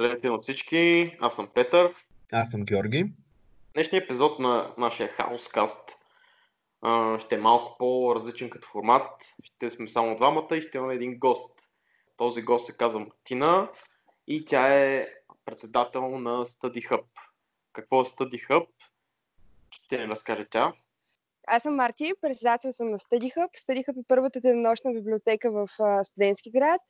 [0.00, 1.94] Здравейте на всички, аз съм Петър.
[2.32, 3.12] Аз съм Георги.
[3.74, 5.96] Днешният епизод на нашия Хаускаст
[7.18, 9.10] ще е малко по-различен като формат.
[9.42, 11.50] Ще сме само двамата и ще имаме един гост.
[12.16, 13.68] Този гост се казва Мартина
[14.30, 15.06] и тя е
[15.44, 17.04] председател на Study Hub.
[17.72, 18.66] Какво е Study Hub?
[19.70, 20.72] Ще ни разкаже тя.
[21.46, 23.48] Аз съм Марти, председател съм на Study Hub.
[23.58, 25.68] Study Hub е първата денонощна библиотека в
[26.04, 26.80] студентски град.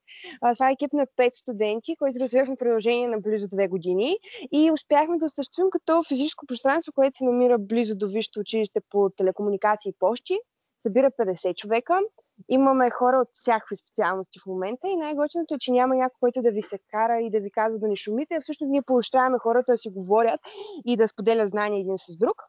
[0.41, 4.19] А, това е екип на 5 студенти, които развивахме продължение на близо 2 години
[4.53, 9.11] и успяхме да осъществим като физическо пространство, което се намира близо до висшето училище по
[9.17, 10.39] телекомуникации и почти.
[10.83, 12.01] Събира 50 човека.
[12.49, 16.51] Имаме хора от всякакви специалности в момента и най-гоченото е, че няма някой, който да
[16.51, 19.73] ви се кара и да ви казва да не шумите, а всъщност ние поощряваме хората
[19.73, 20.41] да си говорят
[20.85, 22.43] и да споделят знания един с друг.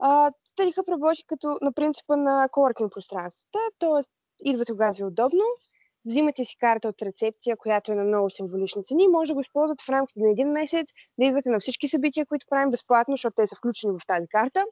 [0.00, 4.02] Hub работи като на принципа на коворкинг пространствата, т.е.
[4.50, 5.44] идвате когато ви е удобно,
[6.04, 9.84] взимате си карта от рецепция, която е на много символични цени, може да го използвате
[9.84, 13.46] в рамките на един месец, да идвате на всички събития, които правим безплатно, защото те
[13.46, 14.64] са включени в тази карта.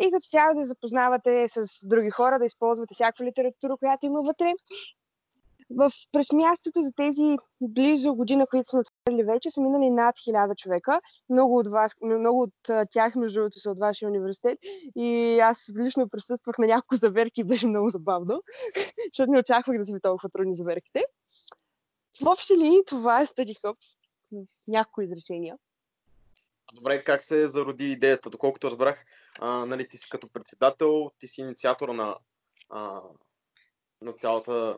[0.00, 4.52] И като цяло да запознавате с други хора, да използвате всякаква литература, която има вътре
[5.70, 10.54] в, през мястото за тези близо година, които сме отворили вече, са минали над хиляда
[10.54, 11.00] човека.
[11.30, 14.58] Много от, вас, много от тях, между другото, са от вашия университет.
[14.96, 18.42] И аз лично присъствах на няколко заверки и беше много забавно,
[19.12, 21.04] защото не очаквах да са ви толкова трудни заверките.
[22.22, 23.76] В общи линии това е Study Hub.
[24.68, 25.56] Някои изречения.
[26.76, 28.30] Добре, как се зароди идеята?
[28.30, 29.04] Доколкото разбрах,
[29.38, 32.16] а, нали, ти си като председател, ти си инициатор на,
[32.70, 33.00] а,
[34.02, 34.76] на цялата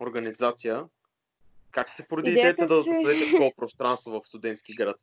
[0.00, 0.84] организация.
[1.70, 2.90] Как се породи идеята, идеята да си...
[2.90, 5.00] създадете такова пространство в студентски град?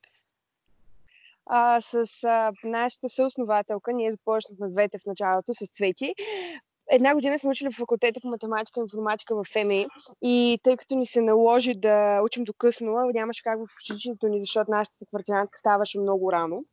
[1.46, 6.14] А, с а, нашата съоснователка, ние започнахме двете в началото с Цвети.
[6.92, 9.88] Една година сме учили в факултета по математика и информатика в ФМИ
[10.22, 14.40] и тъй като ни се наложи да учим до късно, нямаше как в училището ни,
[14.40, 16.64] защото нашата квартирантка ставаше много рано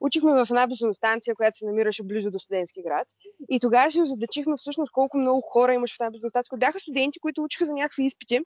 [0.00, 3.08] учихме в една бензиностанция, която се намираше близо до студентски град.
[3.48, 6.58] И тогава си задачихме всъщност колко много хора имаше в тази бензиностанция.
[6.58, 8.40] Бяха студенти, които учиха за някакви изпити.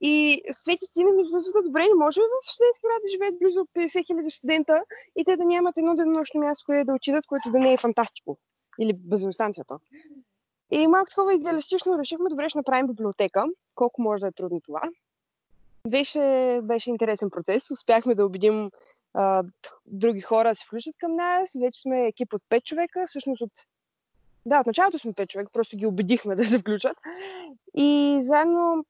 [0.00, 4.06] И Свети стигна ми да добре, не може в студентски град да живеят близо 50
[4.06, 4.82] хиляди студента
[5.16, 8.38] и те да нямат едно денонощно място, което да отидат, което да не е фантастико.
[8.80, 9.78] Или бензиностанцията.
[10.70, 13.44] И малко такова идеалистично решихме, добре, ще направим библиотека.
[13.74, 14.82] Колко може да е трудно това.
[15.88, 17.70] Беше, беше интересен процес.
[17.70, 18.70] Успяхме да убедим
[19.14, 19.42] а,
[19.86, 21.50] други хора се включат към нас.
[21.60, 23.04] Вече сме екип от 5 човека.
[23.08, 23.52] Всъщност от...
[24.46, 26.96] Да, от началото сме 5 човека, просто ги убедихме да се включат.
[27.74, 28.84] И заедно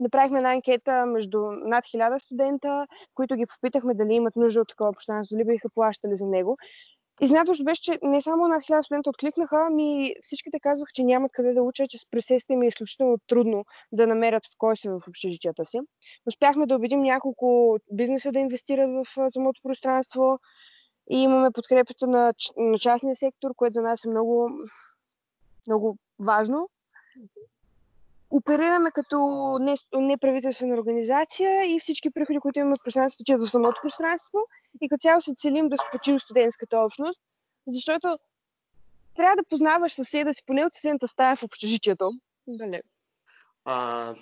[0.00, 4.92] направихме една анкета между над 1000 студента, които ги попитахме дали имат нужда от такова
[4.92, 6.58] пространство, дали биха плащали за него.
[7.20, 11.52] Изненадващо беше, че не само над хиляда студента откликнаха, ами всичките казваха, че нямат къде
[11.52, 15.78] да учат, че с пресеста им е изключително трудно да намерят спокойствие в общежитията си.
[16.26, 20.38] Успяхме да убедим няколко бизнеса да инвестират в самото пространство
[21.10, 24.50] и имаме подкрепата на, на частния сектор, което за нас е много,
[25.66, 26.68] много важно
[28.36, 29.18] оперираме като
[29.92, 34.38] неправителствена организация и всички приходи, които имаме от пространството, отиват в самото пространство
[34.80, 37.20] и като цяло се целим да спочим студентската общност,
[37.66, 38.18] защото
[39.16, 42.12] трябва да познаваш съседа си, поне от съседната стая в общежитието.
[42.48, 42.80] Дали.
[43.64, 44.14] А,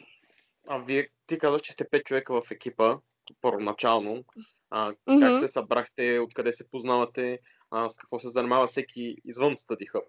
[0.69, 2.97] а вие, ти казах, че сте пет човека в екипа,
[3.41, 4.25] първоначално.
[4.71, 5.41] А, как mm-hmm.
[5.41, 7.39] се събрахте, откъде се познавате,
[7.71, 10.05] а, с какво се занимава всеки извън Study Hub?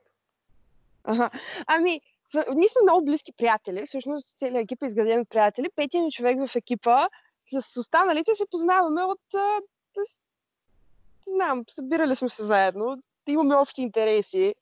[1.03, 1.29] Ага.
[1.67, 2.01] Ами,
[2.33, 5.69] ние сме много близки приятели, всъщност целият екип е изграден от приятели.
[5.75, 7.07] Петия ни човек в екипа,
[7.59, 9.21] с останалите се познаваме от...
[11.27, 14.55] Знам, събирали сме се заедно, имаме общи интереси.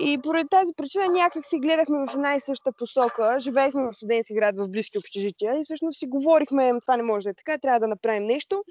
[0.00, 3.36] И поради тази причина някак си гледахме в една и съща посока.
[3.40, 7.30] Живеехме в студентски град в близки общежития и всъщност си говорихме, това не може да
[7.30, 8.64] е така, трябва да направим нещо.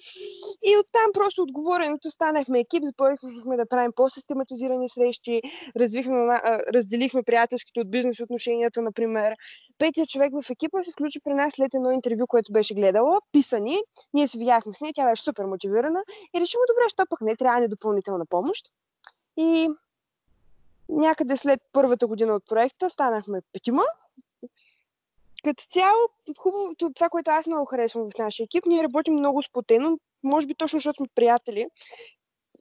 [0.63, 5.41] И оттам просто отговоренето станахме екип, започнахме да правим по-систематизирани срещи,
[5.79, 6.15] развихме,
[6.73, 9.33] разделихме приятелските от бизнес отношенията, например.
[9.77, 13.77] Петия човек в екипа се включи при нас след едно интервю, което беше гледала, писани.
[14.13, 16.03] Ние се видяхме с нея, тя беше супер мотивирана
[16.35, 18.65] и решихме, добре, що пък не, трябва ни допълнителна помощ.
[19.37, 19.69] И
[20.93, 23.83] някъде след първата година от проекта станахме петима.
[25.43, 25.99] Като цяло,
[26.37, 30.55] хубавото, това, което аз много харесвам в нашия екип, ние работим много сплотено, може би
[30.55, 31.67] точно защото сме приятели.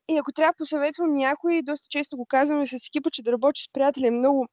[0.08, 3.62] И ако трябва да посъветвам някой, доста често го казваме с екипа, че да работи
[3.62, 4.46] с приятели е много...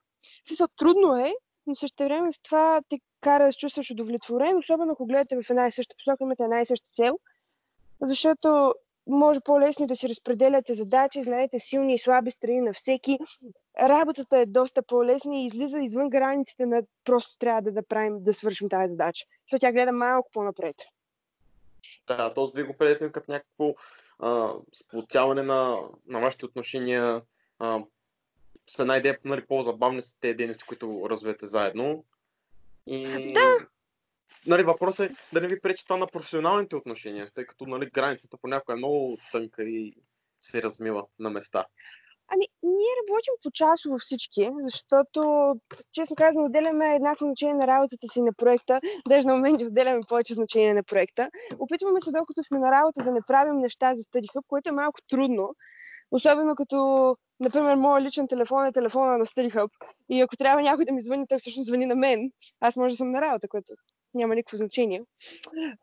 [0.48, 1.34] Смисъл, трудно е,
[1.68, 5.50] но също време с това те кара да се чувстваш удовлетворен, особено ако гледате в
[5.50, 7.20] една и съща посока, имате една и съща цел,
[8.02, 8.74] защото
[9.08, 13.18] може по-лесно да си разпределяте задачи, знаете силни и слаби страни на всеки.
[13.82, 18.34] Работата е доста по-лесна и излиза извън границите на просто трябва да, да правим, да
[18.34, 19.26] свършим тази задача.
[19.46, 20.76] Защото тя гледа малко по-напред.
[22.08, 23.74] Да, този вие го предете като някакво
[24.74, 25.76] сплотяване на,
[26.08, 27.22] на вашите отношения.
[27.60, 27.84] А,
[28.68, 32.06] с една идея, нали, по-забавни са тези дейности, които развиете заедно.
[32.88, 33.34] И...
[33.34, 33.58] Да,
[34.48, 38.38] нали, въпросът е да не ви пречи това на професионалните отношения, тъй като нали, границата
[38.42, 39.96] понякога е много тънка и
[40.40, 41.66] се размива на места.
[42.34, 45.54] Ами, ние работим по часово всички, защото,
[45.92, 48.80] честно казвам, отделяме еднакво значение на работата си на проекта.
[49.08, 51.30] Даже на моменти отделяме повече значение на проекта.
[51.60, 55.00] Опитваме се, докато сме на работа, да не правим неща за Study което е малко
[55.10, 55.56] трудно.
[56.12, 59.70] Особено като, например, моят личен телефон е телефона на Study.
[60.10, 62.32] И ако трябва някой да ми звъни, той всъщност звъни на мен.
[62.60, 63.74] Аз може да съм на работа, което
[64.14, 65.04] няма никакво значение.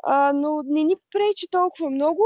[0.04, 2.22] А, но не ни пречи толкова много.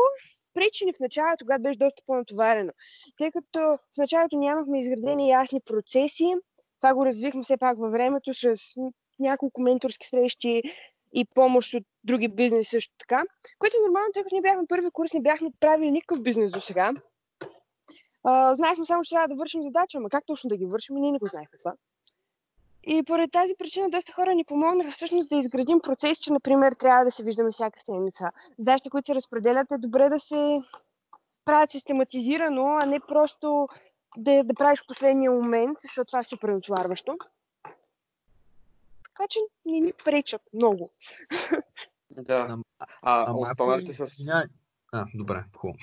[0.54, 2.72] Пречи ни в началото, когато беше доста по-натоварено.
[3.18, 6.34] Тъй като в началото нямахме изградени ясни процеси,
[6.80, 8.56] това го развихме все пак във времето с
[9.18, 10.62] няколко менторски срещи
[11.14, 13.22] и помощ от други бизнеси също така,
[13.58, 16.60] което е нормално, тъй като ние бяхме първи курс, не бяхме правили никакъв бизнес до
[16.60, 16.92] сега.
[18.54, 21.18] знаехме само, че трябва да вършим задача, ама как точно да ги вършим, ние не
[21.18, 21.74] го знаехме това.
[22.84, 27.04] И поради тази причина доста хора ни помогнаха всъщност да изградим процес, че, например, трябва
[27.04, 28.30] да се виждаме всяка седмица.
[28.58, 30.60] Задачите, които се разпределят, е добре да се
[31.44, 33.68] правят систематизирано, а не просто
[34.16, 37.18] да, да правиш в последния момент, защото това е супер отварващо.
[39.04, 40.90] Така че не ни пречат много.
[42.10, 42.58] Да.
[42.78, 44.28] А, а останалите с...
[44.92, 45.78] А, добре, хубаво.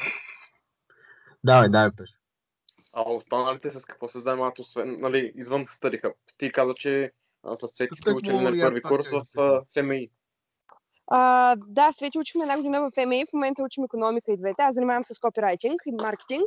[1.44, 2.18] Давай, давай, Пеш.
[3.00, 7.12] А останалите с какво се занимават, освен, нали, извън Study Ти каза, че
[7.44, 10.10] а, с Цвети сте учили на първи курс в ФМИ.
[11.08, 14.62] А, да, Свети учихме една година в ФМИ, в момента учим економика и двете.
[14.62, 16.44] Аз занимавам с копирайтинг и маркетинг.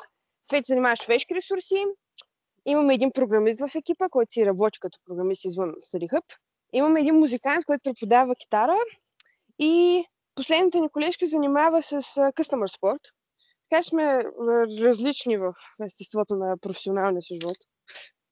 [0.48, 1.84] Свети занимава човешки ресурси.
[2.66, 6.22] Имаме един програмист в екипа, който си работи като програмист извън Study
[6.72, 8.76] Имаме един музикант, който преподава китара.
[9.58, 10.04] И
[10.34, 13.00] последната ни колежка занимава с Customer Sport.
[13.70, 14.24] Така сме
[14.80, 17.56] различни в естеството на професионалния си живот.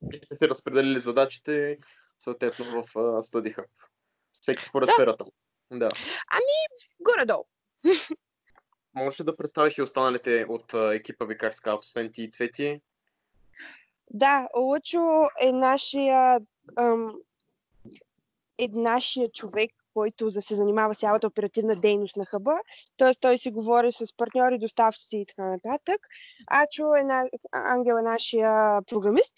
[0.02, 1.79] Бихме се разпределили задачите
[2.19, 3.67] съответно в uh, Study Hub.
[4.32, 4.93] Всеки според да.
[4.93, 5.25] сферата
[5.73, 5.88] Да.
[6.32, 7.44] Ами, горе-долу.
[8.94, 12.31] Можеш ли да представиш и останалите от uh, екипа ви, как се освен ти и
[12.31, 12.81] Цвети?
[14.11, 16.41] Да, Лъчо е нашия,
[16.76, 17.12] ам,
[18.58, 22.59] е нашия човек, който да се занимава с цялата оперативна дейност на хъба.
[22.99, 23.15] Т.е.
[23.21, 26.00] той си говори с партньори, доставчици и така нататък.
[26.47, 27.29] Ачо е на...
[27.53, 29.33] Ангел е нашия програмист,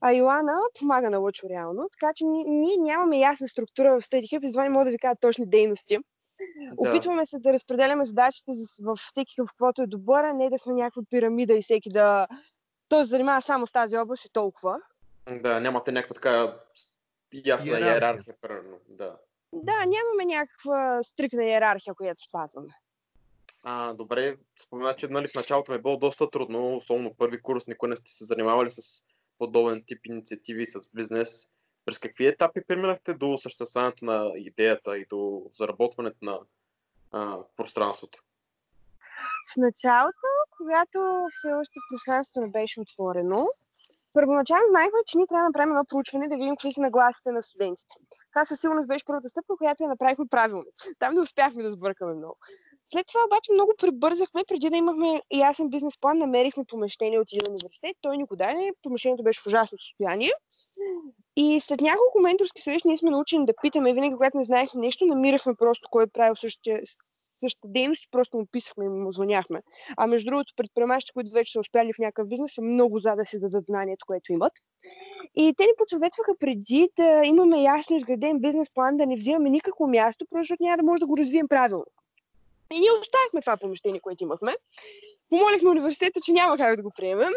[0.00, 1.88] а Йоана помага на Лъчо реално.
[1.92, 5.46] Така че ние нямаме ясна структура в StudyHub, затова не мога да ви кажа точни
[5.46, 5.98] дейности.
[5.98, 6.74] Да.
[6.76, 8.52] Опитваме се да разпределяме задачите
[8.82, 12.26] във всеки в каквото е добър, а не да сме някаква пирамида и всеки да...
[12.88, 14.78] Той се занимава само с тази област и толкова.
[15.42, 16.56] Да, нямате някаква така
[17.44, 18.76] ясна иерархия, примерно.
[18.88, 19.16] Да.
[19.52, 22.74] Да, нямаме някаква стрикна иерархия, която спазваме.
[23.64, 27.66] А, добре, спомена, че нали, в началото ми е било доста трудно, особено първи курс,
[27.66, 29.04] никой не сте се занимавали с
[29.38, 31.48] подобен тип инициативи, с бизнес.
[31.84, 36.38] През какви етапи преминахте до съществуването на идеята и до заработването на
[37.12, 38.22] а, пространството?
[39.52, 40.26] В началото,
[40.56, 43.46] когато все още пространството не беше отворено,
[44.12, 47.42] Първоначално знаехме, че ние трябва да направим едно проучване, да видим какви са нагласите на
[47.42, 47.94] студентите.
[48.32, 50.64] Това със сигурност беше първата стъпка, която я направихме правилно.
[50.98, 52.36] Там не успяхме да сбъркаме много.
[52.92, 57.52] След това обаче много прибързахме, преди да имахме ясен бизнес план, намерихме помещение от един
[57.52, 60.32] университет, той ни го даде, помещението беше в ужасно състояние.
[61.36, 65.04] И след няколко менторски срещи ние сме научени да питаме, винаги когато не знаехме нещо,
[65.04, 66.80] намирахме просто кой е правил същия,
[67.46, 69.62] същата дейност, просто му писахме и му звъняхме.
[69.96, 73.26] А между другото, предприемачите, които вече са успяли в някакъв бизнес, са много за да
[73.26, 74.52] си дадат знанието, което имат.
[75.34, 79.86] И те ни подсъветваха преди да имаме ясно изграден бизнес план, да не взимаме никакво
[79.86, 81.86] място, защото няма да може да го развием правилно.
[82.72, 84.56] И ние оставихме това помещение, което имахме.
[85.28, 87.32] Помолихме университета, че няма как да го приемем.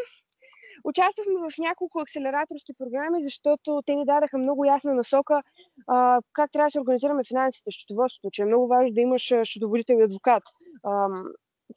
[0.86, 5.44] Участвахме в няколко акселераторски програми, защото те ни дадаха много ясна насока
[5.88, 9.96] а, как трябва да се организираме финансите, счетоводството, че е много важно да имаш счетоводител
[10.00, 10.44] и адвокат.
[10.84, 11.08] А,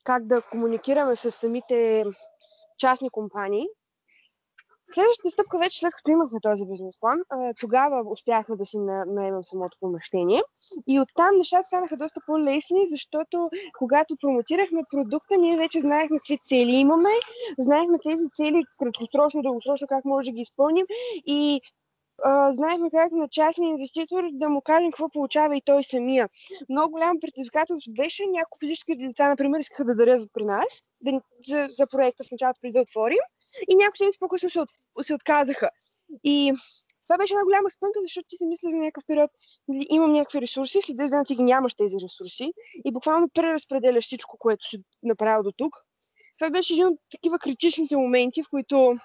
[0.05, 2.05] как да комуникираме с самите
[2.79, 3.67] частни компании.
[4.95, 7.19] Следващата стъпка вече след като имахме този бизнес план,
[7.61, 10.43] тогава успяхме да си наемем самото помещение.
[10.87, 16.71] И оттам нещата станаха доста по-лесни, защото когато промотирахме продукта, ние вече знаехме какви цели
[16.71, 17.11] имаме,
[17.59, 20.87] знаехме тези цели краткосрочно, дългосрочно как може да ги изпълним.
[21.27, 21.61] И
[22.53, 26.29] знаехме как на частния инвеститор да му кажем какво получава и той самия.
[26.69, 31.67] Много голямо предизвикателство беше някои физически лица, например, искаха да дарят при нас да, за,
[31.69, 33.19] за проекта в началото преди да отворим
[33.71, 34.69] и някои седмици по-късно се, от,
[35.03, 35.71] се отказаха.
[36.25, 36.53] И
[37.09, 39.31] това беше една голяма спънка, защото ти си мисля за някакъв период,
[39.69, 42.53] нали, имам някакви ресурси, след 10 дена ти ги нямаш тези ресурси
[42.85, 45.77] и буквално преразпределяш всичко, което си направил до тук.
[46.39, 48.97] Това беше един от такива критичните моменти, в които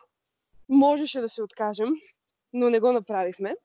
[0.70, 1.88] можеше да се откажем,
[2.53, 3.55] но не го направихме.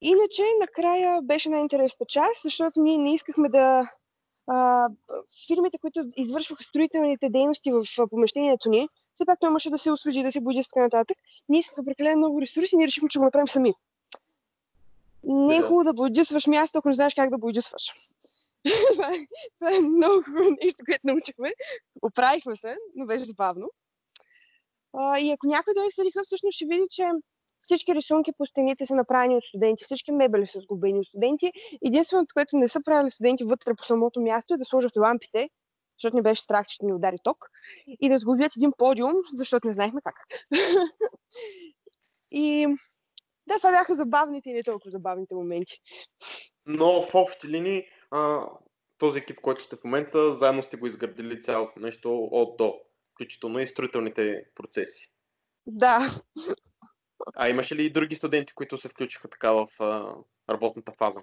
[0.00, 3.90] Иначе, накрая беше най-интересната част, защото ние не искахме да.
[4.46, 4.88] А,
[5.46, 10.22] фирмите, които извършваха строителните дейности в помещението ни, все пак той имаше да се освежи,
[10.22, 11.18] да се буди и така нататък.
[11.48, 13.74] Ние искаха прекалено много ресурси ние решихме, че го направим сами.
[15.24, 17.92] Не е хубаво да бойдисваш място, ако не знаеш как да бойдисваш.
[18.92, 19.26] това, е,
[19.58, 21.52] това е много хубаво нещо, което научихме.
[22.02, 23.70] Оправихме се, но беше забавно.
[25.20, 27.08] И ако някой дойде с всъщност ще види, че
[27.62, 31.52] всички рисунки по стените са направени от студенти, всички мебели са сгубени от студенти.
[31.86, 35.48] Единственото, което не са правили студенти вътре по самото място е да сложат лампите,
[35.98, 37.50] защото не беше страх, че ще ни удари ток,
[38.00, 40.14] и да сгубят един подиум, защото не знаехме как.
[42.30, 42.66] и
[43.46, 45.80] да, това бяха забавните и не толкова забавните моменти.
[46.66, 48.48] Но в общи линии а,
[48.98, 52.74] този екип, който сте в момента, заедно сте го изградили цялото нещо от до,
[53.14, 55.10] включително и строителните процеси.
[55.66, 55.98] Да.
[57.36, 60.14] А имаше ли и други студенти, които се включиха така в а,
[60.50, 61.20] работната фаза?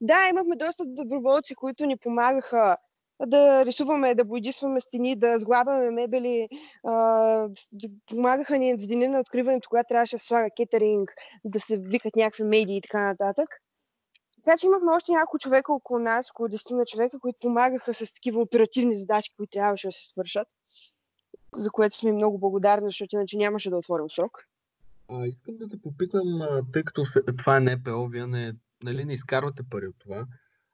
[0.00, 2.76] Да, имахме доста доброволци, които ни помагаха
[3.26, 6.48] да рисуваме, да бойдисваме стени, да сглабяме мебели.
[6.84, 7.48] А,
[8.06, 11.14] помагаха ни в деня на откриването, когато трябваше да слага кетеринг,
[11.44, 13.48] да се викат някакви медии и така нататък.
[14.44, 18.12] Така че имахме още няколко човека около нас, около 10 на човека, които помагаха с
[18.12, 20.48] такива оперативни задачи, които трябваше да се свършат,
[21.54, 24.46] за което сме много благодарни, защото иначе нямаше да отворим срок.
[25.08, 26.40] А, искам да те попитам,
[26.72, 27.04] тъй като
[27.38, 30.26] това е НПО, вие не, нали, не изкарвате пари от това.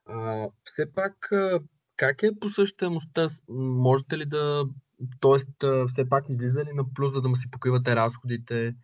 [0.05, 1.29] А, все пак,
[1.97, 3.27] как е посъщаемостта?
[3.49, 4.65] Можете ли да,
[5.21, 5.67] т.е.
[5.87, 8.75] все пак излиза ли на плюс, за да му си покривате разходите?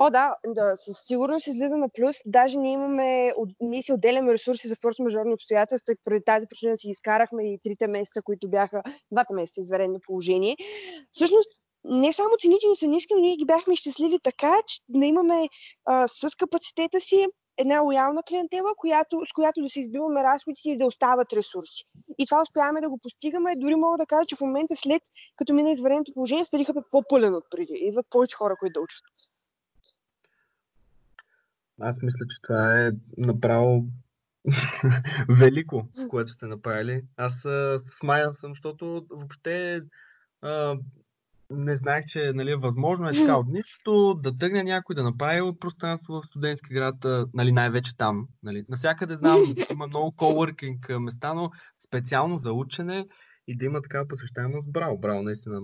[0.00, 2.16] О, да, да, със сигурност излиза на плюс.
[2.26, 5.94] Даже ние имаме, ние си отделяме ресурси за форс-мажорни обстоятелства.
[6.04, 10.56] Преди тази причина си изкарахме и трите месеца, които бяха двата месеца изварено положение.
[11.12, 11.50] Всъщност,
[11.84, 15.48] не само цените ни са ниски, но ние ги бяхме изчислили така, че да имаме
[15.84, 17.26] а, с капацитета си
[17.56, 21.84] една лоялна клиентела, която, с която да се избиваме разходите и да остават ресурси.
[22.18, 23.56] И това успяваме да го постигаме.
[23.56, 25.02] Дори мога да кажа, че в момента след
[25.36, 27.72] като мина извареното положение, стариха по-пълен от преди.
[27.74, 29.02] Идват повече хора, които да учат.
[31.80, 33.84] Аз мисля, че това е направо
[35.28, 37.02] велико, което сте направили.
[37.16, 37.46] Аз
[37.98, 39.82] смаян съм, защото въобще
[40.42, 40.76] а,
[41.50, 46.20] не знаех, че нали, възможно е така от нищо да тръгне някой да направи пространство
[46.20, 46.94] в студентски град,
[47.34, 48.28] нали, най-вече там.
[48.42, 48.64] Нали.
[48.68, 49.38] Насякъде знам,
[49.70, 51.50] има много коворкинг места, но
[51.86, 53.06] специално за учене
[53.46, 54.72] и да има такава посещаемост.
[54.72, 55.60] Браво, браво, наистина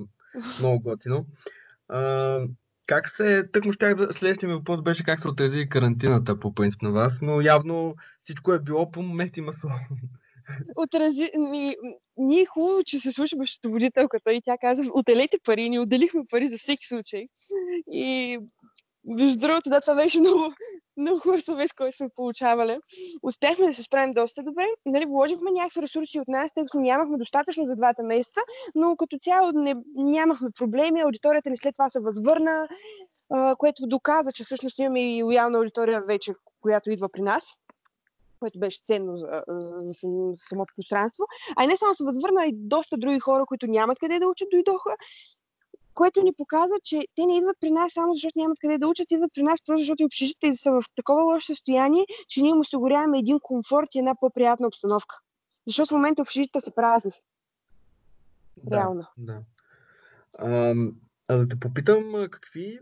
[0.60, 1.26] много готино.
[1.88, 2.38] А,
[2.86, 6.82] как се, тъкмо щях да, следващия ми въпрос беше как се отрази карантината по принцип
[6.82, 9.70] на вас, но явно всичко е било по моменти масло.
[10.76, 11.74] Отрази, ми,
[12.16, 16.48] ние е хубаво, че се слушаме счетоводителката и тя казва, отделете пари, ни отделихме пари
[16.48, 17.26] за всеки случай.
[17.92, 18.38] И
[19.04, 20.52] между другото, да, това беше много,
[20.96, 22.78] много хубав съвет, който сме получавали.
[23.22, 24.66] Успяхме да се справим доста добре.
[24.86, 28.40] Нали, вложихме някакви ресурси от нас, тъй като нямахме достатъчно за двата месеца,
[28.74, 31.00] но като цяло не, нямахме проблеми.
[31.00, 32.68] Аудиторията ни след това се възвърна,
[33.30, 37.44] а, което доказа, че всъщност имаме и лоялна аудитория вече, която идва при нас
[38.40, 39.92] което беше ценно за, за,
[40.36, 41.24] самото пространство.
[41.56, 44.48] А и не само се възвърна, и доста други хора, които нямат къде да учат,
[44.52, 44.90] дойдоха
[45.94, 49.10] което ни показва, че те не идват при нас само защото нямат къде да учат,
[49.10, 52.60] идват при нас просто защото и общежитите са в такова лошо състояние, че ние им
[52.60, 55.18] осигуряваме един комфорт и една по-приятна обстановка.
[55.66, 57.10] Защото в момента общежитите са празни.
[58.56, 59.04] Да, Реално.
[59.16, 59.40] Да.
[60.38, 60.74] А,
[61.28, 62.78] а да те попитам, какви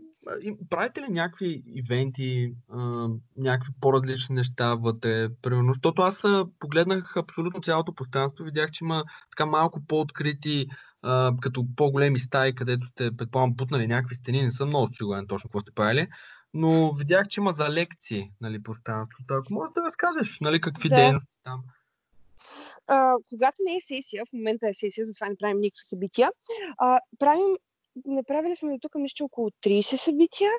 [0.69, 5.29] правите ли някакви ивенти, а, някакви по-различни неща вътре?
[5.41, 6.23] Примерно, защото аз
[6.59, 10.67] погледнах абсолютно цялото пространство, видях, че има така малко по-открити
[11.03, 15.47] а, като по-големи стаи, където сте, предполагам, путнали някакви стени, не съм много сигурен точно
[15.47, 16.07] какво сте правили,
[16.53, 19.33] но видях, че има за лекции нали, пространството.
[19.33, 20.95] Ако можеш да разкажеш нали, какви да.
[20.95, 21.63] дейности там.
[22.87, 26.29] А, когато не е сесия, в момента е сесия, затова не правим никакви събития,
[26.77, 27.55] а, правим
[28.05, 30.51] направили сме до тук, мисля, около 30 събития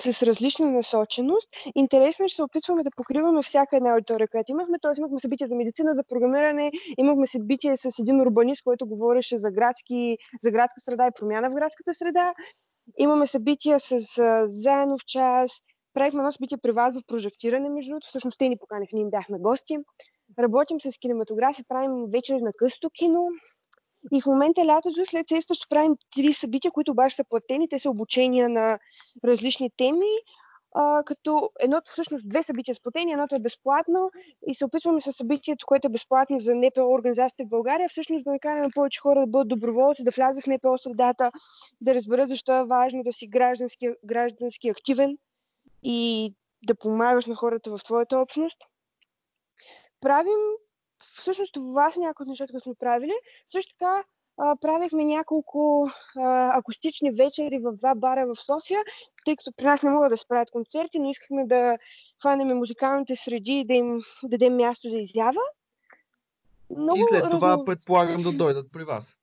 [0.00, 1.48] с различна насоченост.
[1.74, 4.78] Интересно е, че се опитваме да покриваме всяка една аудитория, която имахме.
[4.82, 9.50] Тоест имахме събития за медицина, за програмиране, имахме събитие с един урбанист, който говореше за,
[9.50, 12.34] градски, за градска среда и промяна в градската среда.
[12.98, 15.50] Имаме събития с а, заедно в час.
[15.94, 18.06] Правихме едно събитие при вас в прожектиране, между другото.
[18.08, 19.76] Всъщност те ни поканаха, ние им бяхме гости.
[20.38, 23.28] Работим с кинематографи, правим вечер на късто кино.
[24.12, 27.68] И в момента лятото, след сеста, правим три събития, които обаче са платени.
[27.68, 28.78] Те са обучения на
[29.24, 30.10] различни теми
[30.74, 34.10] а, като едното всъщност две събития сплатени, едното е безплатно
[34.46, 38.30] и се опитваме с събитието, което е безплатно за НПО организациите в България, всъщност да
[38.30, 41.32] накараме повече хора да бъдат доброволци, да влязат в НПО средата,
[41.80, 45.18] да разберат защо е важно да си граждански, граждански активен
[45.82, 46.34] и
[46.66, 48.58] да помагаш на хората в твоята общност.
[50.00, 50.40] Правим
[51.16, 53.12] всъщност това са някои от нещата, които сме правили.
[53.52, 54.04] Също така
[54.38, 58.80] а, правихме няколко а, акустични вечери в два бара в София,
[59.24, 61.78] тъй като при нас не могат да се правят концерти, но искахме да
[62.20, 65.40] хванем музикалните среди и да им дадем място за изява.
[66.76, 67.64] Много и след това разно...
[67.64, 69.16] предполагам да дойдат при вас.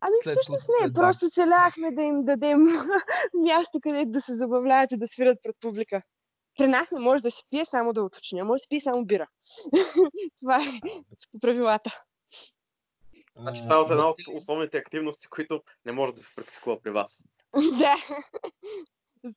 [0.00, 2.58] Ами след всъщност не, след просто целяхме да им дадем
[3.34, 6.02] място, където да се забавляват и да свират пред публика.
[6.60, 8.44] При нас не може да се пие, само да уточня.
[8.44, 9.26] Може да се пие само бира.
[10.40, 10.80] това е
[11.40, 12.02] правилата.
[13.36, 16.90] Значи това е от една от основните активности, които не може да се практикува при
[16.90, 17.24] вас.
[17.78, 17.94] да.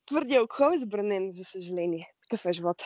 [0.05, 2.13] Твърди алкохол е забранен, за съжаление.
[2.21, 2.85] Такъв е живота.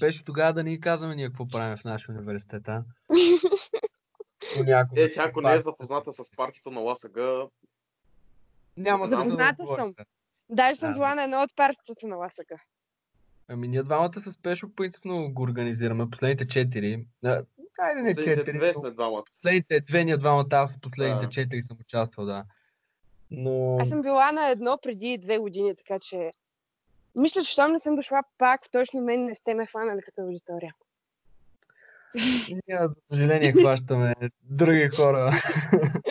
[0.00, 2.84] Пешо, тогава да ни казваме ние какво правим в нашия университет, а?
[4.96, 7.16] е, тя ако не е запозната с партията на ЛАСАГ,
[8.76, 9.94] няма Запозната да съм.
[10.50, 12.52] Даже съм била на едно от партията на ЛАСАГ.
[13.48, 16.10] Ами ние двамата с Пешо принципно го организираме.
[16.10, 17.06] Последните четири.
[17.76, 18.58] Хайде не четири.
[18.58, 19.22] две сме двамата.
[19.32, 22.44] Последните две ние двамата, аз последните четири съм участвал, да.
[23.30, 23.76] Но...
[23.80, 26.30] Аз съм била на едно преди две години, така че
[27.14, 30.74] мисля, че щом не съм дошла пак, точно мен не сте ме хванали като аудитория.
[32.50, 35.30] Ние, за съжаление, хващаме други хора.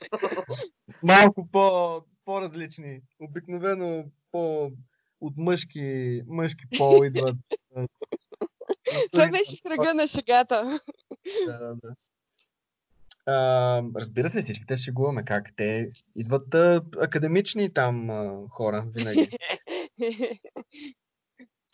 [1.04, 3.02] Малко по, по-различни.
[3.20, 4.72] Обикновено по
[5.22, 7.36] от мъжки, мъжки пол идват.
[9.12, 10.80] Това беше в кръга на шегата.
[11.48, 11.96] Да, да.
[13.26, 15.56] А, разбира се, всички те шегуваме как.
[15.56, 19.30] Те идват а, академични там а, хора винаги.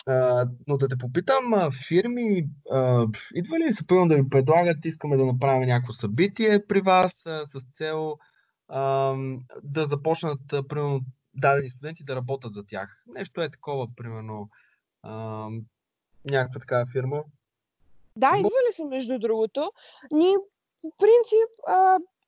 [0.08, 4.86] А, но да те попитам, а, фирми, а, идва ли се пълно да ви предлагат,
[4.86, 8.18] искаме да направим някакво събитие при вас а, с цел
[9.64, 11.02] да започнат, примерно,
[11.34, 13.04] дадени студенти да работят за тях.
[13.08, 14.50] Нещо е такова, примерно,
[16.26, 17.24] някаква такава фирма.
[18.16, 19.72] Да, идвали са между другото.
[20.12, 20.38] Ние
[20.82, 21.50] по принцип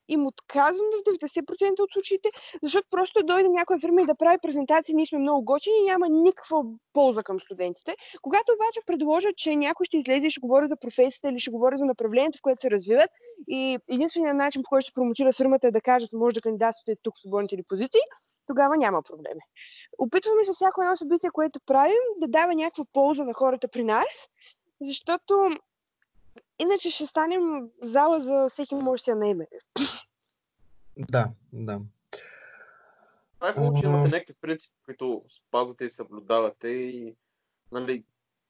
[0.08, 2.28] им отказваме в 90% от случаите,
[2.62, 6.08] защото просто дойде някоя фирма и да прави презентация, ние сме много готини и няма
[6.08, 7.94] никаква полза към студентите.
[8.22, 11.78] Когато обаче предложат, че някой ще излезе и ще говори за професията или ще говори
[11.78, 13.10] за направлението, в което се развиват
[13.48, 17.14] и единственият начин, по който ще промотира фирмата е да кажат, може да кандидатствате тук
[17.16, 18.00] в свободните ли позиции,
[18.46, 19.40] тогава няма проблеми.
[19.98, 24.28] Опитваме се всяко едно събитие, което правим, да дава някаква полза на хората при нас,
[24.80, 25.50] защото
[26.58, 29.46] иначе ще станем зала за всеки може да се наеме.
[30.96, 31.80] Да, да.
[33.34, 37.14] Това е хубаво, че имате някакви принципи, които спазвате и съблюдавате и
[37.72, 38.04] нали,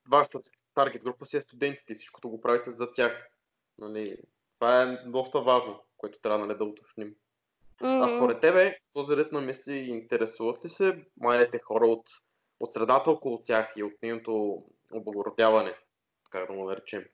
[0.08, 0.40] вашата
[0.74, 3.28] таргет група си е студентите и всичкото го правите за тях.
[3.78, 4.16] Нали,
[4.54, 7.14] това е доста важно, което трябва нали, да уточним.
[7.80, 8.04] Mm-hmm.
[8.04, 12.06] А според тебе, този ред на мисли интересуват ли се младите хора от,
[12.60, 14.58] от средата около тях и от нейното
[14.92, 15.74] облагородяване,
[16.30, 17.04] как да му наречем?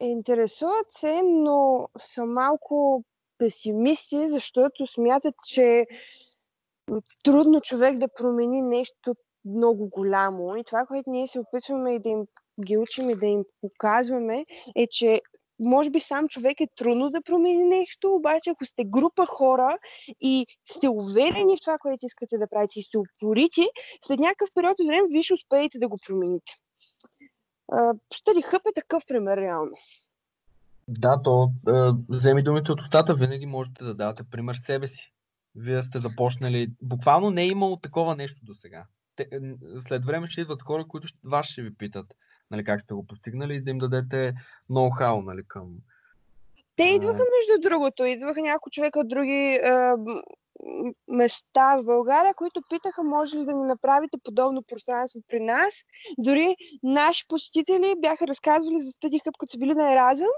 [0.00, 3.04] Интересуват се, но са малко
[3.38, 5.86] песимисти, защото смятат, че
[7.24, 10.56] трудно човек да промени нещо много голямо.
[10.56, 12.24] И това, което ние се опитваме и да им
[12.66, 14.44] ги учим и да им показваме,
[14.76, 15.20] е, че
[15.60, 19.78] може би сам човек е трудно да промени нещо, обаче ако сте група хора
[20.20, 23.68] и сте уверени в това, което искате да правите и сте упорити,
[24.04, 26.52] след някакъв период от време вие ще успеете да го промените.
[28.14, 29.72] Стади Хъп е такъв пример реално.
[30.88, 31.72] Да, то е,
[32.08, 35.12] вземи думите от устата, винаги можете да давате пример себе си.
[35.54, 38.84] Вие сте започнали, буквално не е имало такова нещо до сега.
[39.88, 42.14] След време ще идват хора, които ще, вас ще ви питат
[42.50, 44.34] нали, как сте го постигнали и да им дадете
[44.70, 45.76] ноу-хау нали, към...
[46.76, 49.70] Те идваха, между другото, идваха няколко човека от други е,
[51.08, 55.74] места в България, които питаха, може ли да ни направите подобно пространство при нас.
[56.18, 60.28] Дори наши посетители бяха разказвали за Стъди Хъб, като са били на Еразъм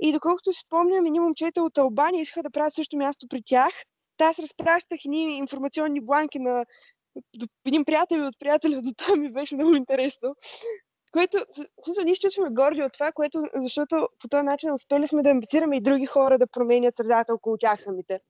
[0.00, 3.70] и доколкото си спомням, едни момчета от Албания искаха да правят също място при тях.
[4.16, 6.64] Та аз разпращах едни информационни бланки на
[7.66, 10.34] един приятел от приятеля до там и беше много интересно.
[11.12, 11.38] Което,
[11.84, 15.76] смисъл, ние чувстваме горди от това, което, защото по този начин успели сме да амбицираме
[15.76, 18.20] и други хора да променят средата около тях самите.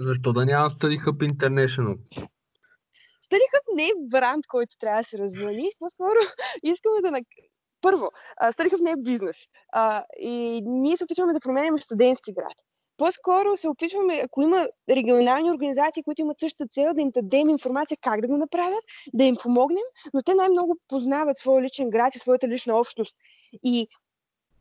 [0.00, 1.98] Защо да няма Study Hub International?
[3.26, 5.52] Study Hub не е бранд, който трябва да се развива.
[5.52, 6.18] Ние по-скоро
[6.62, 7.20] искаме да...
[7.80, 8.10] Първо,
[8.42, 9.36] Study Hub не е бизнес.
[9.72, 12.54] А, и ние се опитваме да променяме студентски град.
[12.96, 17.98] По-скоро се опитваме, ако има регионални организации, които имат същата цел, да им дадем информация
[18.00, 18.84] как да го направят,
[19.14, 19.84] да им помогнем,
[20.14, 23.14] но те най-много познават своя личен град и своята лична общност.
[23.62, 23.88] И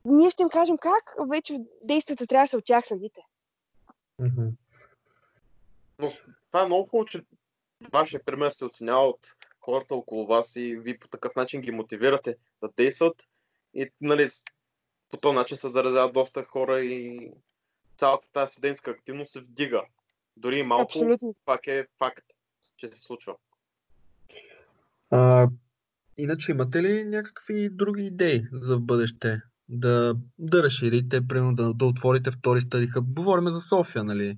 [0.06, 3.22] ние ще им кажем как вече действията трябва да са от тях самите.
[4.20, 4.48] Мгм.
[6.00, 6.12] Но
[6.48, 7.24] това е много хубаво, че
[7.92, 12.38] вашия пример се оценява от хората около вас и ви по такъв начин ги мотивирате
[12.62, 13.28] да действат.
[13.74, 14.30] И нали,
[15.10, 17.32] по този начин се заразяват доста хора и
[17.98, 19.84] цялата тази студентска активност се вдига.
[20.38, 21.36] Дори и малко, Абсолютно.
[21.46, 22.26] пак е факт,
[22.78, 23.36] че се случва.
[25.12, 25.48] А,
[26.18, 29.42] иначе имате ли някакви други идеи за в бъдеще?
[29.70, 33.02] Да, да разширите, примерно да, да отворите втори Hub.
[33.02, 34.38] Говорим за София, нали?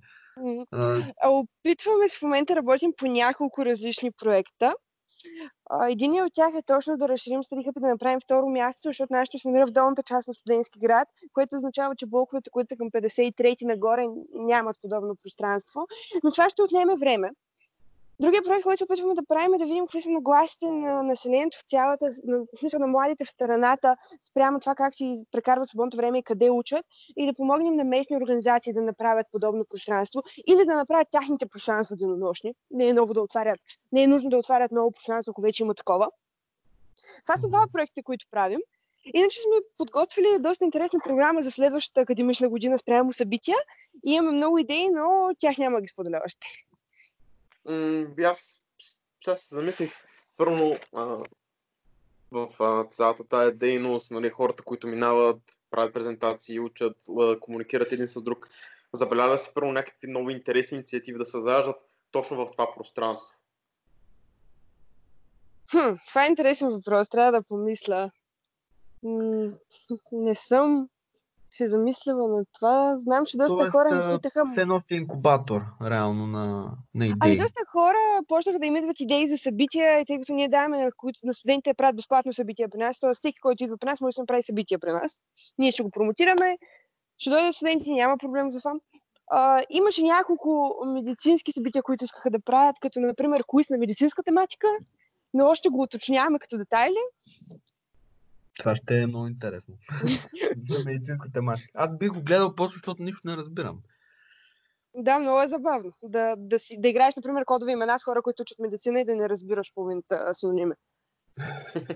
[1.22, 4.74] А, Опитваме се в момента работим по няколко различни проекта.
[5.70, 9.40] А, Единият от тях е точно да разширим и да направим второ място, защото нашето
[9.40, 12.92] се намира в долната част на студентски град, което означава, че блоковете, които са към
[12.92, 15.88] 53-ти нагоре, нямат подобно пространство.
[16.24, 17.30] Но това ще отнеме време.
[18.22, 21.70] Другия проект, който опитваме да правим е да видим какви са нагласите на населението в
[21.70, 23.96] цялата, на, в смисъл на младите в страната,
[24.30, 26.86] спрямо това как си прекарват свободното време и къде учат,
[27.18, 31.96] и да помогнем на местни организации да направят подобно пространство или да направят тяхните пространства
[31.96, 32.54] денонощни.
[32.72, 33.60] Не е ново да отварят,
[33.92, 36.10] не е нужно да отварят ново пространство, ако вече има такова.
[37.26, 38.60] Това са два от проектите, които правим.
[39.14, 43.58] Иначе сме подготвили доста интересна програма за следващата академична година спрямо събития
[44.06, 46.48] и имаме много идеи, но тях няма да ги споделя още.
[47.66, 48.62] М, аз
[49.24, 49.92] сега се замислих,
[50.38, 51.24] първо а,
[52.32, 58.08] в а, цялата тая дейност, нали, хората, които минават, правят презентации, учат, а, комуникират един
[58.08, 58.50] с друг,
[58.94, 61.76] забелязва си първо някакви нови интересни инициативи да се зараждат
[62.12, 63.38] точно в това пространство.
[65.72, 67.10] Хм, това е интересен въпрос.
[67.10, 68.12] Трябва да помисля.
[69.04, 69.48] М,
[70.12, 70.90] не съм
[71.52, 72.98] се замисляла на това.
[72.98, 74.46] Знам, че доста тоест, хора ми питаха.
[74.46, 76.48] все сте инкубатор, реално, на,
[76.94, 77.38] на Ами идеи.
[77.38, 80.92] доста хора почнаха да им идват идеи за събития, и тъй като ние даваме на,
[80.98, 83.14] които- на студентите да правят безплатно събития при нас, т.е.
[83.14, 85.20] всеки, който идва при нас, може да направи събития при нас.
[85.58, 86.58] Ние ще го промотираме,
[87.18, 88.74] ще дойдат студенти, няма проблем за това.
[89.34, 94.68] А, имаше няколко медицински събития, които искаха да правят, като например куиз на медицинска тематика,
[95.34, 97.00] но още го уточняваме като детайли.
[98.62, 99.76] Това ще е много интересно.
[100.70, 101.70] За медицинска тематика.
[101.74, 103.80] Аз бих го гледал просто, защото нищо не разбирам.
[104.96, 105.92] Да, много е забавно.
[106.04, 109.16] Да, да, си, да играеш, например, кодови имена с хора, които учат медицина и да
[109.16, 110.74] не разбираш половината синоними.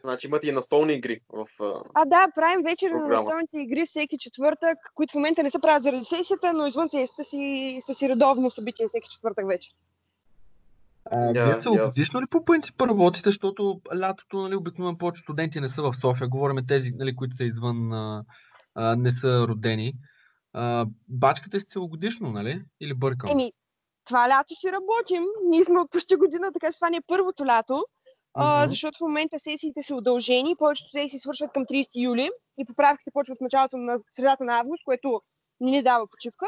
[0.00, 1.46] Значи имате и настолни игри в...
[1.60, 5.58] А, А, да, правим вечер на настолните игри всеки четвъртък, които в момента не се
[5.58, 9.72] правят заради сесията, но извън сесията си, са си редовно събитие всеки четвъртък вечер.
[11.10, 11.62] А, Я- вие ясно.
[11.62, 16.28] целогодишно ли по принцип работите, защото лятото нали, обикновено повече студенти не са в София,
[16.28, 18.24] говорим тези, нали, които са извън, а,
[18.74, 19.92] а, не са родени.
[20.52, 22.62] А, бачкате си целогодишно, нали?
[22.80, 23.30] Или бъркам?
[23.30, 23.52] Еми,
[24.04, 25.22] това лято си работим.
[25.44, 27.84] Ние сме от почти година, така че това ни е първото лято.
[28.34, 28.68] А, Мгм.
[28.68, 33.38] защото в момента сесиите са удължени, повечето сесии свършват към 30 юли и поправките почват
[33.38, 35.20] в началото на средата на август, което
[35.60, 36.46] не ни дава почивка.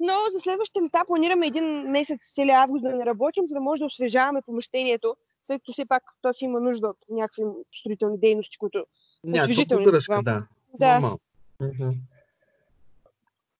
[0.00, 3.80] Но за следващите лета планираме един месец целия август да не работим, за да може
[3.80, 7.42] да освежаваме помещението, тъй като все пак то си има нужда от някакви
[7.80, 8.84] строителни дейности, които
[9.24, 9.86] освежителни
[10.22, 10.46] да.
[10.74, 11.16] да.
[11.60, 11.90] Мгм.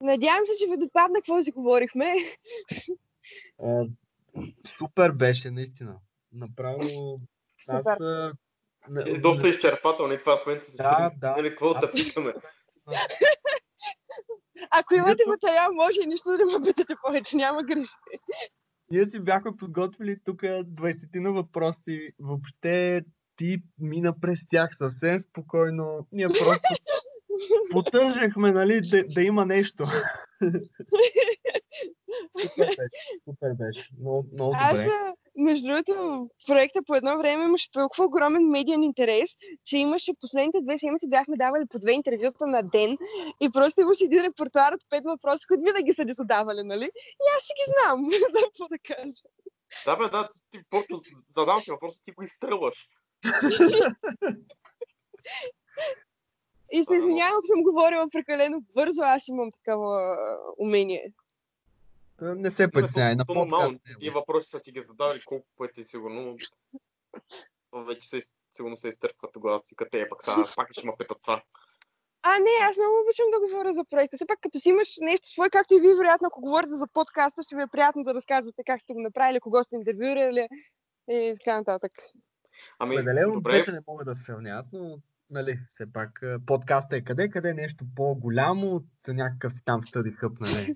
[0.00, 2.14] Надявам се, че ви допадна какво си говорихме.
[3.62, 3.84] А,
[4.78, 5.96] супер беше, наистина.
[6.32, 7.16] Направо.
[7.68, 7.84] Аз.
[7.84, 8.32] Супер.
[9.06, 11.30] и доста изчерпателно и това в момента се Да, да.
[11.30, 12.34] нали, какво да питаме.
[14.70, 17.92] Ако имате материал, може и нищо да ме питате повече, няма грижи.
[18.90, 22.08] Ние си бяхме подготвили тук 20 на въпроси.
[22.20, 23.02] Въобще
[23.36, 26.06] ти мина през тях съвсем спокойно.
[26.12, 26.68] Ние просто
[27.70, 29.86] потържахме, нали, да, да има нещо.
[32.42, 32.88] супер беше,
[33.24, 33.88] супер беше.
[34.00, 34.90] Много, много Аз, добре.
[34.92, 39.30] а, между другото, проекта по едно време имаше толкова огромен медиен интерес,
[39.64, 42.96] че имаше последните две седмици бяхме давали по две интервюта на ден
[43.40, 46.84] и просто имаше един репертуар от пет въпроса, които винаги са ни задавали, нали?
[46.94, 49.22] И аз си ги знам, не знам какво да кажа.
[49.86, 51.00] Да, бе, да, ти просто
[51.36, 52.88] задавам ти въпроса, ти го изстрелваш.
[56.72, 60.16] И се извинявам, ако съм говорила прекалено бързо, аз имам такава
[60.58, 61.12] умение.
[62.20, 63.14] Не се притеснявай.
[63.14, 66.36] На нормално, е тия въпроси са ти ги задавали колко пъти сигурно.
[67.72, 68.20] но Вече се,
[68.52, 71.42] сигурно се изтъркват в главата си, къде е пък сега, пак ще ме питат това.
[72.22, 74.16] А, не, аз много обичам да говоря за проекта.
[74.16, 77.42] Все пак, като си имаш нещо свое, както и вие, вероятно, ако говорите за подкаста,
[77.42, 80.48] ще ви е приятно да разказвате как сте го направили, кого сте интервюирали
[81.10, 81.92] и така нататък.
[82.78, 84.98] Ами, Определено добре, двете не могат да се сравняват, но
[85.30, 90.40] нали, все пак подкаста е къде, къде е нещо по-голямо от някакъв там стъди хъп,
[90.40, 90.74] нали.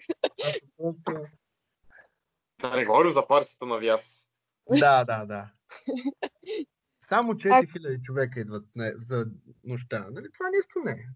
[2.61, 4.29] Да не говорим за партията на Вяз.
[4.71, 5.51] Да, да, да.
[7.01, 9.27] Само 4000 човека идват не, за
[9.65, 10.07] нощта.
[10.11, 10.27] Нали?
[10.33, 11.07] Това нищо не е.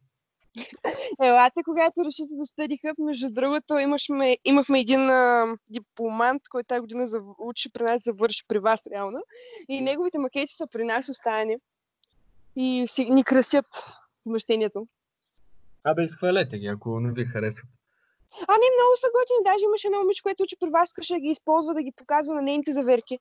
[1.23, 6.81] Елате, когато решите да стади хъп, между другото, имахме, имахме един а, дипломант, който тази
[6.81, 7.23] година зав...
[7.39, 9.19] учи при нас, завърши при вас реално.
[9.69, 11.57] И неговите макети са при нас оставени.
[12.57, 13.67] И си, ни красят
[14.25, 14.87] помещението.
[15.85, 17.65] Абе, изхвалете ги, ако не ви харесват.
[18.49, 19.45] А, не, много са готини.
[19.45, 22.35] Даже имаше едно момиче, което учи при вас, искаше да ги използва, да ги показва
[22.35, 23.19] на нейните заверки.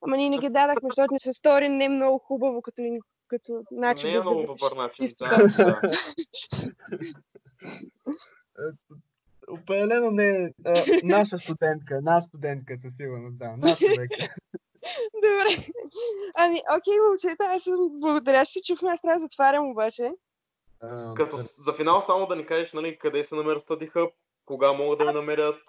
[0.00, 2.82] Ама ние не ги дадахме, защото ни се стори не много хубаво като,
[3.28, 5.06] като начин не да е много завършиш добър начин.
[5.18, 5.80] Да, да.
[9.48, 10.50] Определено не е
[11.04, 13.56] наша студентка, наша студентка със сигурност, да.
[13.56, 14.10] Наш човек.
[15.14, 15.72] Добре.
[16.36, 18.90] Ами, окей, момчета, аз съм благодаря, се чухме.
[18.90, 20.12] Аз трябва да затварям обаче.
[20.80, 24.12] А, Като за финал само да ни кажеш нали, къде се намира Study Hub,
[24.44, 25.62] кога могат да ме намерят,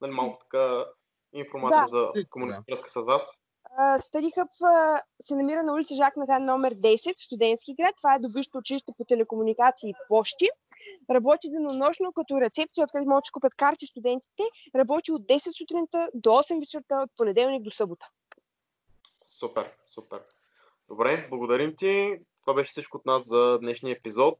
[0.00, 0.84] нали, малко така
[1.32, 1.88] информация Да.
[1.88, 2.28] за Да.
[2.30, 3.40] комуникация с вас.
[3.78, 7.94] Study Hub а, се намира на улица Жак Натан номер 10 в студентски град.
[7.96, 10.48] Това е до висшето училище по телекомуникации и пощи.
[11.10, 14.42] Работи денонощно като рецепция, откъдето могат да купят карти студентите.
[14.76, 18.06] Работи от 10 сутринта до 8 вечерта от понеделник до събота.
[19.44, 20.20] Супер, супер.
[20.88, 22.18] Добре, благодарим ти.
[22.40, 24.38] Това беше всичко от нас за днешния епизод.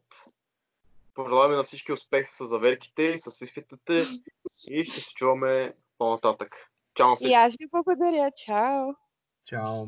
[1.15, 4.03] Пожелаваме на всички успех с заверките и с изпитите
[4.69, 6.71] и ще се чуваме по-нататък.
[6.95, 7.31] Чао всички!
[7.31, 8.31] И аз ви благодаря.
[8.37, 8.95] Чао!
[9.45, 9.85] Чао.